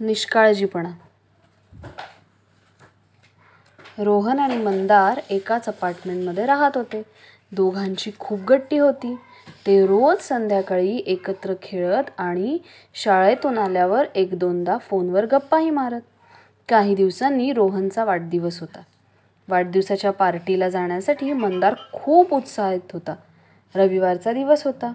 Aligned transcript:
निष्काळजीपणा. 0.00 0.90
रोहन 3.98 4.38
आणि 4.38 4.56
मंदार 4.56 5.20
एकाच 5.30 5.66
अपार्टमेंटमध्ये 5.66 6.46
राहत 6.46 6.70
होते. 6.74 7.02
दोघांची 7.52 8.10
खूप 8.18 8.40
गट्टी 8.40 8.78
होती. 8.78 9.16
ते 9.66 9.86
रोज 9.86 10.22
संध्याकाळी 10.22 11.02
एकत्र 11.06 11.54
खेळत 11.62 12.04
आणि 12.18 12.58
शाळेतून 12.94 13.58
आल्यावर 13.58 14.06
एक 14.14 14.38
दोनदा 14.38 14.78
फोनवर 14.78 15.26
गप्पाही 15.26 15.70
मारत. 15.70 16.00
काही 16.68 16.94
दिवसांनी 16.94 17.52
रोहनचा 17.52 18.04
वाढदिवस 18.04 18.60
होता. 18.60 18.80
वाढदिवसाच्या 19.48 20.10
पार्टीला 20.10 20.68
जाण्यासाठी 20.68 21.32
मंदार 21.32 21.74
खूप 21.92 22.34
उत्साहित 22.34 22.92
होता. 22.92 23.14
रविवारचा 23.74 24.32
दिवस 24.32 24.64
होता. 24.64 24.92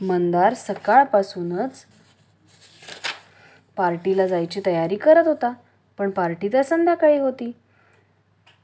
मंदार 0.00 0.54
सकाळपासूनच 0.54 1.84
पार्टीला 3.76 4.26
जायची 4.26 4.60
तयारी 4.66 4.96
करत 4.96 5.26
होता 5.26 5.52
पण 5.98 6.10
पार्टी 6.10 6.48
तर 6.52 6.62
संध्याकाळी 6.62 7.18
होती. 7.18 7.52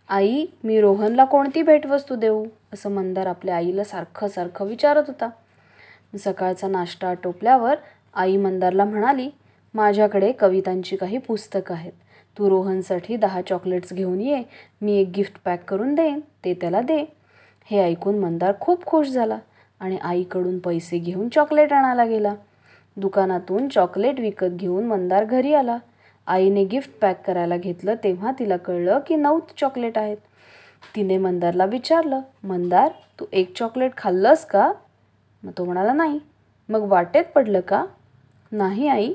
आई 0.09 0.45
मी 0.64 0.80
रोहनला 0.80 1.24
कोणती 1.24 1.62
भेटवस्तू 1.62 2.14
देऊ? 2.14 2.45
असं 2.73 2.91
मंदार 2.91 3.27
आपल्या 3.27 3.56
आईला 3.56 3.84
सारखं 3.84 4.28
सारखं 4.28 4.66
विचारत 4.66 5.04
होता. 5.06 5.28
सकाळचा 6.18 6.68
नाश्ता 6.68 7.12
टोपल्यावर 7.15 7.74
आई 8.15 8.37
मंदारला 8.37 8.84
म्हणाली 8.84 9.28
माझ्याकडे 9.74 10.32
कवितांची 10.32 10.96
काही 10.96 11.18
पुस्तकं 11.18 11.74
आहेत. 11.74 11.92
तू 12.38 12.48
रोहनसाठी 12.51 13.16
दहा 13.16 13.40
चॉकलेट्स 13.42 13.92
घेऊन 13.92 14.20
ये 14.20 14.42
मी 14.82 14.96
एक 15.01 15.10
गिफ्ट 15.16 15.38
पॅक 15.45 15.65
करून 15.65 15.95
देईन 15.95 16.20
ते 16.45 16.54
त्याला 16.54 16.80
दे. 16.80 17.04
हे 17.65 17.82
ऐकून 17.84 18.18
मंदार 18.18 18.52
खूप 18.60 18.84
खुश 18.87 19.09
झाला 19.09 19.38
आणि 19.80 19.98
आईकडून 20.02 20.59
पैसे 20.59 20.98
घेऊन 20.98 21.29
चॉकलेट 21.29 21.73
आणायला 21.73 22.04
गेला. 22.04 22.34
दुकानातून 22.97 23.69
चॉकलेट 23.69 24.21
विकत 24.21 24.57
घेऊन 24.57 24.87
मंदार 24.87 25.25
घरी 25.25 25.55
आला. 25.55 25.77
आईने 26.27 26.65
गिफ्ट 26.65 26.91
पॅक 27.01 27.27
करायला 27.27 27.57
घेतलं 27.57 27.95
तेव्हा 28.05 28.33
तिला 28.39 28.57
कळलं 28.57 28.99
की 29.07 29.16
नऊ 29.16 29.38
चॉकलेट 29.60 29.99
आहेत. 29.99 30.16
तिने 30.97 31.19
मंदारला 31.19 31.65
विचारलं 31.65 32.21
मंदार 32.45 32.91
तू 33.21 33.24
एक 33.32 33.57
चॉकलेट 33.57 33.97
खाल्लंस 33.97 34.45
का? 34.45 34.73
मग 35.43 35.51
तो 35.59 35.65
म्हणाला 35.65 35.93
नाही. 35.93 36.21
मग 36.69 36.80
वाटेत 36.80 37.24
पडलं 37.35 37.60
का? 37.60 37.85
नाही 38.52 38.88
आई. 38.88 39.13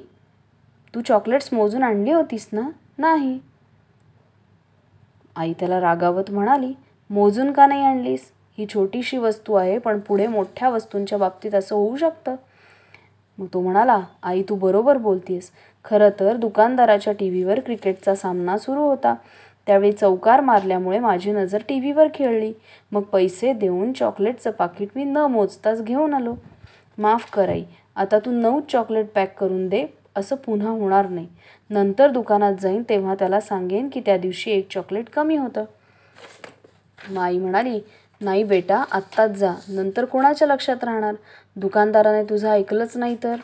तू 0.96 1.02
चॉकलेट्स 1.02 1.54
मोजून 1.54 1.84
आणली 1.84 2.12
होतीस 2.12 2.48
ना? 2.52 2.70
नाही. 2.98 3.40
आई 5.36 5.54
त्याला 5.54 5.80
रागावत 5.80 6.32
म्हणाली 6.32 6.74
मोजून 7.10 7.52
का 7.52 7.68
नाही 7.68 7.84
आणलीस? 7.84 8.32
ही 8.58 8.66
छोटीशी 8.74 9.18
वस्तू 9.18 9.54
आहे 9.54 9.78
पण 9.78 10.00
पुढे 10.00 10.28
मोठ्या 10.28 10.70
वस्तूंच्या 10.70 11.18
बाबतीत 11.18 11.56
असं 11.56 11.76
होऊ 11.76 11.98
शकतं. 11.98 12.36
मग 13.38 13.46
तो 13.54 13.62
म्हणाला 13.62 14.00
आई 14.24 14.44
तू 14.50 14.56
बरोबर 14.56 14.98
बोलतीस 14.98 15.52
खरं 15.86 16.10
तर 16.20 16.36
दुकानदाराच्या 16.36 17.14
टी 17.14 17.30
व्हीवर 17.30 17.60
क्रिकेटचा 17.60 18.16
सामना 18.16 18.58
सुरू 18.58 18.82
होता. 18.82 19.16
त्यावेळी 19.68 19.92
चौकार 19.92 20.42
मारल्यामुळे 20.42 21.00
माझी 21.00 21.32
नजर 21.32 21.62
टी 21.68 21.80
व्हीवर 21.80 22.08
खेळली. 22.14 22.54
मग 22.92 23.02
पैसे 23.02 23.54
देऊन 23.54 23.94
चॉकलेटचं 23.94 24.52
पाकिट 24.52 24.90
मी 24.96 25.04
न 25.04 25.18
मोजताच 25.18 25.84
घेऊन 25.84 26.14
आलो. 26.14 26.36
माफ 26.98 27.30
कर 27.34 27.50
आई 27.50 27.64
आता 27.96 28.20
तू 28.20 28.32
नऊ 28.32 28.60
चॉकलेट 28.70 29.08
पॅक 29.16 29.38
करून 29.40 29.68
दे 29.68 29.86
असं 30.16 30.36
पुन्हा 30.36 30.70
होणार 30.70 31.10
नाही. 31.10 31.28
नंतर 31.70 32.12
दुकानात 32.12 32.54
जाईन 32.62 32.84
तेव्हा 32.90 33.16
त्याला 33.16 33.40
सांगेन 33.40 33.90
की 33.90 34.00
त्या 34.00 34.18
दिवशी 34.18 34.52
एक 34.52 34.68
चॉकलेट 34.72 35.10
कमी 35.10 35.36
होतं. 35.36 35.66
माई 37.12 37.38
म्हणाली 37.38 37.80
नाही 38.22 38.44
बेटा 38.44 38.84
आत्ताच 38.92 39.32
जा. 39.32 39.54
नंतर 39.70 40.06
कोणाच्या 40.06 40.48
लक्षात 40.48 40.84
राहणार? 40.84 41.16
दुकानदाराने 41.58 42.24
तुझं 42.24 42.50
ऐकलंच 42.50 42.98
नाही 42.98 43.18
तर? 43.24 43.36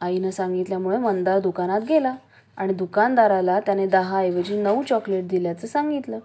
आईनं 0.00 0.30
सांगितल्यामुळे 0.30 0.96
मंदार 0.96 1.38
दुकानात 1.38 1.80
गेला 1.88 2.14
आणि 2.56 2.72
दुकानदाराला 2.72 3.60
त्याने 3.60 3.86
दहाऐवजी 3.86 4.62
नऊ 4.62 4.82
चॉकलेट 4.82 5.28
दिल्याचं 5.28 5.66
सांगितलं. 5.66 6.18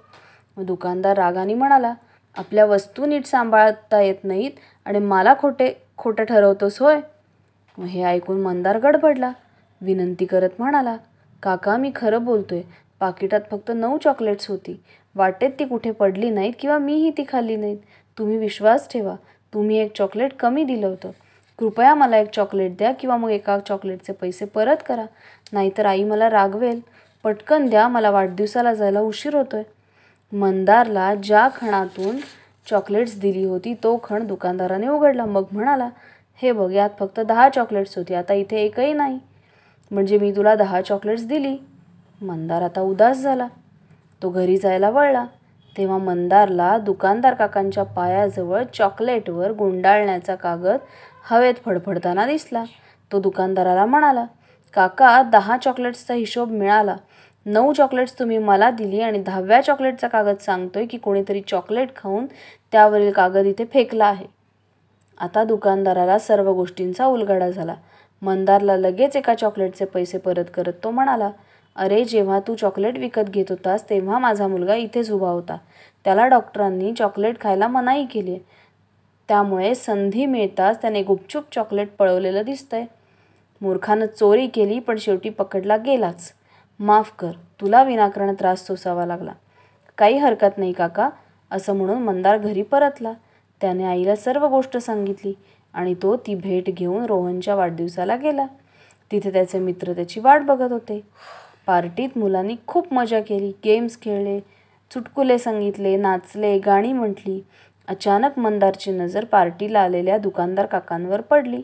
मग 0.58 0.66
दुकानदार 0.66 1.18
रागाने 1.18 1.54
म्हणाला 1.54 1.94
आपल्या 2.38 2.66
वस्तू 2.66 3.06
नीट 3.06 3.26
सांभाळता 3.26 4.02
येत 4.02 4.16
नाहीत 4.24 4.52
आणि 4.86 5.00
मला 5.00 5.34
खोटे 5.40 5.74
खोटं 5.98 6.24
ठरवतोस 6.24 6.82
होय? 6.82 7.00
मग 7.78 7.86
हे 7.86 8.04
ऐकून 8.04 8.42
मंदार 8.42 8.80
गडबडला. 8.80 9.32
विनंती 9.82 10.26
करत 10.26 10.50
म्हणाला 10.60 10.98
काका 11.44 11.78
मी 11.78 11.92
खरं 11.96 12.26
बोलतोय. 12.26 12.62
पाकिटात 13.00 13.42
फक्त 13.52 13.72
नऊ 13.76 13.98
चॉकलेट्स 13.98 14.50
होती. 14.50 14.84
वाटेत 15.16 15.50
ती 15.60 15.66
कुठे 15.66 15.92
पडली 15.92 16.30
नाहीत 16.30 16.54
किंवा 16.60 16.78
मीही 16.78 17.10
ती 17.10 17.24
खाल्ली 17.28 17.56
नाहीत. 17.56 17.78
तुम्ही 18.18 18.38
विश्वास 18.38 18.90
ठेवा. 18.90 19.16
तुम्ही 19.56 19.78
एक 19.78 19.98
चॉकलेट 19.98 20.34
कमी 20.34 20.64
दिलं 20.64 20.88
होतं. 20.88 21.12
कृपया 21.60 21.96
मला 21.96 22.18
एक 22.18 22.30
चॉकलेट 22.30 22.78
द्या 22.78 22.92
किंवा 22.92 23.18
मग 23.18 23.30
एका 23.30 23.60
चॉकलेटचे 23.60 24.14
पैसे 24.14 24.46
परत 24.46 24.78
करा. 24.88 25.06
नाहीतर 25.54 25.86
आई 25.86 26.04
मला 26.04 26.30
रागवेल. 26.30 26.80
पटकन 27.24 27.70
द्या 27.70 27.88
मला 27.88 28.12
वाढदिवसाला 28.12 28.74
जायला 28.74 29.00
उशीर 29.00 29.36
होतोय. 29.36 29.64
मंदारला 30.34 31.16
ज्या 31.16 31.48
खणातून 31.56 32.18
चॉकलेट्स 32.70 33.20
दिली 33.20 33.44
होती 33.44 33.74
तो 33.74 34.00
खण 34.04 34.28
दुकानदाराने 34.28 34.88
उघडला. 34.88 35.26
मग 35.26 35.44
म्हणाला 35.52 35.90
हे 36.42 36.52
बघ 36.52 36.72
यात 36.72 36.90
फक्त 37.00 37.20
दहा 37.20 37.50
चॉकलेट्स 37.50 37.98
होती 37.98 38.14
आता 38.14 38.34
इथे 38.34 38.58
एकही 38.58 38.94
नाही. 38.94 39.20
म्हणजे 39.92 40.18
मी 40.18 40.32
तुला 40.32 40.56
दहा 40.56 40.82
चॉकलेट्स 40.82 41.26
दिली. 41.26 41.58
मंदार 42.22 42.62
आता 42.62 42.82
उदास 42.82 43.18
झाला. 43.18 43.48
तो 44.24 44.30
घरी 44.30 44.58
जायला 44.58 44.90
वळला. 44.90 45.26
तेव्हा 45.78 45.98
मंदारला 45.98 46.78
दुकानदार 46.78 47.34
काकांच्या 47.34 47.84
पायाजवळ 47.84 48.64
चॉकलेटवर 48.74 49.52
गुंडाळण्याचा 49.52 50.36
कागद 50.36 50.78
हवेत 51.30 51.54
फडफडताना 51.66 52.26
दिसला. 52.26 52.64
तो 53.12 53.20
दुकानदाराला 53.20 53.86
म्हणाला 53.86 54.26
काका 54.74 55.22
दहा 55.24 55.58
चॉकलेट्सचा 55.58 56.14
हिशोब 56.14 56.52
मिळाला. 56.52 56.96
नऊ 57.46 57.74
चॉकलेट्स 57.74 58.20
तुम्ही 58.20 58.38
मला 58.38 58.70
दिली 58.72 59.02
आणि 59.02 59.20
दहाव्या 59.20 59.62
चॉकलेटचा 59.62 60.08
कागद 60.08 60.38
सांगतोय 60.42 60.86
की 60.86 60.98
कोणीतरी 60.98 61.42
चॉकलेट 61.42 61.96
खाऊन 61.96 62.26
त्यावरील 62.72 63.12
कागद 63.12 63.46
इथे 63.46 63.66
फेकला 63.66 64.06
आहे. 64.06 64.26
आता 65.18 65.44
दुकानदाराला 65.44 66.18
सर्व 66.20 66.52
गोष्टींचा 66.54 67.06
उलगडा 67.06 67.50
झाला. 67.50 67.76
मंदारला 68.22 68.76
लगेच 68.78 69.16
एका 69.16 69.34
चॉकलेटचे 69.34 69.86
पैसे 69.86 70.18
परत 70.18 70.46
करत 70.54 70.74
तो 70.84 70.92
म्हणाला 70.92 71.30
अरे 71.76 72.04
जेव्हा 72.06 72.40
तू 72.40 72.56
चॉकलेट 72.56 72.98
विकत 72.98 73.30
घेत 73.30 73.46
होतास 73.50 73.90
तेव्हा 73.90 74.20
माझा 74.20 74.48
मुलगा 74.48 74.76
इथेच 74.76 75.12
उभा 75.12 75.30
होता. 75.30 75.58
त्याला 76.06 76.28
डॉक्टरांनी 76.28 76.94
चॉकलेट 76.94 77.40
खायला 77.42 77.68
मनाई 77.68 78.06
केली. 78.06 78.38
त्यामुळे 79.28 79.76
संधी 79.76 80.26
मिळताच 80.26 80.82
त्याने 80.82 81.04
गुपचूप 81.04 81.44
चॉकलेट 81.56 81.90
पळवलेलं 82.00 82.42
दिसतंय. 82.42 82.86
मूर्खानं 83.62 84.06
चोरी 84.06 84.48
केली 84.48 84.80
पण 84.80 84.98
शेवटी 84.98 85.30
पकडला 85.30 85.78
गेलाच. 85.78 86.32
माफ 86.80 87.12
कर 87.20 87.32
तुला 87.62 87.84
विनाकारण 87.84 88.34
त्रास 88.34 88.66
सोसावा 88.68 89.06
लागला. 89.06 89.32
काही 89.98 90.18
हरकत 90.18 90.58
नाही 90.58 90.74
काका 90.74 91.10
असं 91.52 91.76
म्हणून 91.76 92.02
मंदार 92.04 92.38
घरी 92.38 92.62
परतला. 92.62 93.14
त्याने 93.62 93.84
आईला 93.84 94.16
सर्व 94.16 94.48
गोष्ट 94.48 94.78
सांगितली 94.78 95.34
आणि 95.74 95.94
तो 95.94 96.16
ती 96.18 96.36
भेट 96.36 96.70
घेऊन 96.70 97.06
रोहनच्या 97.06 97.56
वाढदिवसाला 97.56 98.16
गेला. 98.16 98.46
तिथे 99.12 99.32
त्याचे 99.34 99.60
मित्र 99.60 99.94
त्याची 99.94 100.20
वाट 100.20 100.42
बघत 100.42 100.72
होते. 100.72 101.02
पार्टीत 101.68 102.18
मुलांनी 102.18 102.56
खूप 102.68 102.94
मजा 102.94 103.20
केली. 103.20 103.52
गेम्स 103.66 103.98
खेळले 104.02 104.40
चुटकुले 104.92 105.38
सांगितले 105.38 105.96
नाचले 105.98 106.58
गाणी 106.60 106.94
म्हटली. 106.94 107.42
अचानक 107.88 108.40
मंदारची 108.40 108.92
नजर 108.92 109.26
पार्टीला 109.26 109.80
आलेल्या 109.80 110.18
दुकानदार 110.18 110.66
काकांवर 110.66 111.22
पडली. 111.22 111.62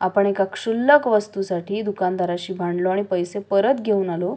आपण 0.00 0.26
एका 0.26 0.44
क्षुल्लक 0.44 1.06
वस्तूसाठी 1.08 1.82
दुकानदाराशी 1.82 2.52
भांडलो 2.52 2.90
आणि 2.90 3.02
पैसे 3.02 3.38
परत 3.38 3.80
घेऊन 3.80 4.10
आलो. 4.10 4.34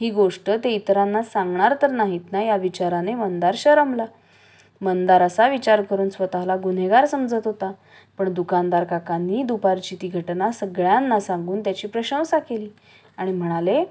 ही 0.00 0.10
गोष्ट 0.10 0.50
ते 0.64 0.70
इतरांना 0.70 1.22
सांगणार 1.22 1.74
तर 1.82 1.90
नाहीत 1.90 2.32
ना 2.32 2.42
या 2.42 2.56
विचाराने 2.56 3.14
मंदार 3.14 3.54
शरमला. 3.56 4.04
मंदार 4.80 5.22
असा 5.22 5.48
विचार 5.48 5.82
करून 5.82 6.08
स्वतःला 6.08 6.56
गुन्हेगार 6.56 7.06
समजत 7.06 7.46
होता. 7.46 7.72
पण 8.18 8.32
दुकानदार 8.32 8.84
काकांनी 8.84 9.42
दुपारची 9.42 9.96
ती 10.02 10.08
घटना 10.08 10.50
सगळ्यांना 10.52 11.20
सांगून 11.20 11.60
त्याची 11.60 11.86
प्रशंसा 11.86 12.38
केली 12.38 12.68
आणि 13.16 13.32
म्हणाले 13.32 13.84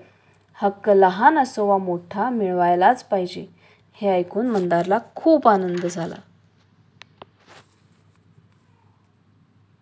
हक्क 0.62 0.90
लहान 0.90 1.38
असो 1.40 1.68
वा 1.68 1.78
मोठा 1.78 2.30
मिळवायलाच 2.30 3.04
पाहिजे. 3.04 3.46
हे 3.94 4.10
ऐकून 4.10 4.48
मंदारला 4.48 4.98
खूप 5.16 5.48
आनंद 5.48 5.86
झाला. 5.86 6.16